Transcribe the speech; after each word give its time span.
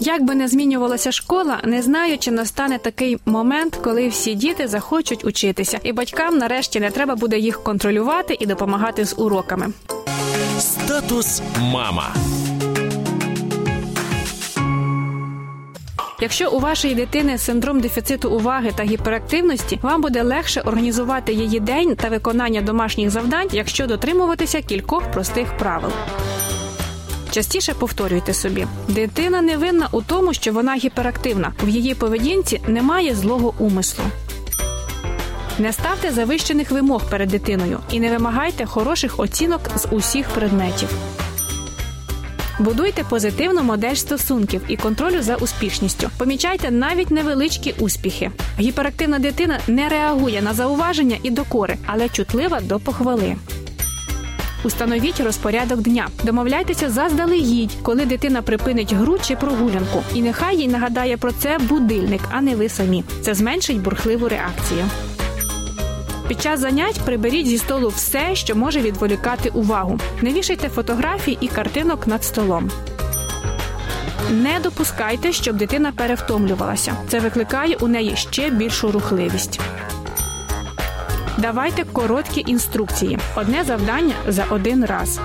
Як 0.00 0.24
би 0.24 0.34
не 0.34 0.48
змінювалася 0.48 1.12
школа, 1.12 1.60
не 1.64 1.82
знаю, 1.82 2.18
чи 2.18 2.30
настане 2.30 2.78
такий 2.78 3.18
момент, 3.26 3.76
коли 3.84 4.08
всі 4.08 4.34
діти 4.34 4.68
захочуть 4.68 5.24
учитися, 5.24 5.80
і 5.82 5.92
батькам 5.92 6.38
нарешті 6.38 6.80
не 6.80 6.90
треба 6.90 7.16
буде 7.16 7.38
їх 7.38 7.62
контролювати 7.62 8.36
і 8.40 8.46
допомагати 8.46 9.04
з 9.04 9.14
уроками. 9.18 9.72
Статус 10.58 11.42
мама. 11.60 12.14
Якщо 16.20 16.50
у 16.50 16.58
вашої 16.58 16.94
дитини 16.94 17.38
синдром 17.38 17.80
дефіциту 17.80 18.30
уваги 18.30 18.72
та 18.76 18.82
гіперактивності, 18.82 19.78
вам 19.82 20.00
буде 20.00 20.22
легше 20.22 20.60
організувати 20.60 21.32
її 21.32 21.60
день 21.60 21.96
та 21.96 22.08
виконання 22.08 22.60
домашніх 22.60 23.10
завдань, 23.10 23.48
якщо 23.52 23.86
дотримуватися 23.86 24.62
кількох 24.62 25.10
простих 25.10 25.56
правил. 25.58 25.90
Частіше 27.36 27.74
повторюйте 27.74 28.34
собі, 28.34 28.66
дитина 28.88 29.42
не 29.42 29.56
винна 29.56 29.88
у 29.92 30.02
тому, 30.02 30.34
що 30.34 30.52
вона 30.52 30.76
гіперактивна. 30.76 31.52
В 31.62 31.68
її 31.68 31.94
поведінці 31.94 32.60
немає 32.68 33.14
злого 33.14 33.54
умислу. 33.58 34.04
Не 35.58 35.72
ставте 35.72 36.10
завищених 36.10 36.70
вимог 36.70 37.10
перед 37.10 37.28
дитиною 37.28 37.80
і 37.90 38.00
не 38.00 38.10
вимагайте 38.10 38.66
хороших 38.66 39.20
оцінок 39.20 39.60
з 39.76 39.88
усіх 39.90 40.28
предметів. 40.28 40.88
Будуйте 42.58 43.04
позитивну 43.04 43.62
модель 43.62 43.94
стосунків 43.94 44.62
і 44.68 44.76
контролю 44.76 45.22
за 45.22 45.36
успішністю. 45.36 46.10
Помічайте 46.18 46.70
навіть 46.70 47.10
невеличкі 47.10 47.74
успіхи. 47.78 48.30
Гіперактивна 48.58 49.18
дитина 49.18 49.58
не 49.66 49.88
реагує 49.88 50.42
на 50.42 50.54
зауваження 50.54 51.16
і 51.22 51.30
докори, 51.30 51.76
але 51.86 52.08
чутлива 52.08 52.60
до 52.60 52.78
похвали. 52.78 53.36
Установіть 54.66 55.20
розпорядок 55.20 55.80
дня. 55.80 56.08
Домовляйтеся 56.24 56.90
заздалегідь, 56.90 57.76
коли 57.82 58.04
дитина 58.04 58.42
припинить 58.42 58.92
гру 58.92 59.18
чи 59.18 59.36
прогулянку. 59.36 60.02
І 60.14 60.22
нехай 60.22 60.56
їй 60.56 60.68
нагадає 60.68 61.16
про 61.16 61.32
це 61.32 61.58
будильник, 61.58 62.20
а 62.30 62.40
не 62.40 62.56
ви 62.56 62.68
самі. 62.68 63.04
Це 63.22 63.34
зменшить 63.34 63.80
бурхливу 63.80 64.28
реакцію. 64.28 64.84
Під 66.28 66.42
час 66.42 66.60
занять 66.60 67.00
приберіть 67.04 67.46
зі 67.46 67.58
столу 67.58 67.88
все, 67.88 68.34
що 68.34 68.56
може 68.56 68.80
відволікати 68.80 69.48
увагу. 69.48 69.98
Не 70.22 70.32
вішайте 70.32 70.68
фотографій 70.68 71.38
і 71.40 71.48
картинок 71.48 72.06
над 72.06 72.24
столом. 72.24 72.70
Не 74.30 74.60
допускайте, 74.62 75.32
щоб 75.32 75.56
дитина 75.56 75.92
перевтомлювалася. 75.96 76.96
Це 77.08 77.20
викликає 77.20 77.76
у 77.80 77.88
неї 77.88 78.16
ще 78.16 78.50
більшу 78.50 78.92
рухливість. 78.92 79.60
Давайте 81.38 81.84
короткі 81.84 82.44
інструкції. 82.46 83.18
Одне 83.36 83.64
завдання 83.64 84.14
за 84.28 84.44
один 84.50 84.84
раз. 84.84 85.20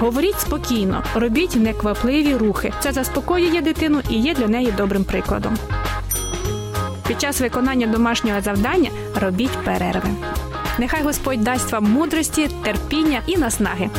Говоріть 0.00 0.40
спокійно, 0.40 1.02
робіть 1.14 1.56
неквапливі 1.56 2.34
рухи. 2.36 2.72
Це 2.80 2.92
заспокоює 2.92 3.60
дитину 3.60 4.00
і 4.10 4.18
є 4.18 4.34
для 4.34 4.48
неї 4.48 4.72
добрим 4.76 5.04
прикладом. 5.04 5.56
Під 7.08 7.20
час 7.20 7.40
виконання 7.40 7.86
домашнього 7.86 8.40
завдання 8.40 8.90
робіть 9.20 9.64
перерви. 9.64 10.08
Нехай 10.78 11.02
Господь 11.02 11.40
дасть 11.40 11.72
вам 11.72 11.84
мудрості, 11.84 12.48
терпіння 12.62 13.20
і 13.26 13.36
наснаги. 13.36 13.90